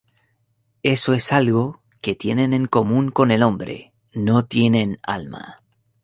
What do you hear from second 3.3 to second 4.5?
hombre", "No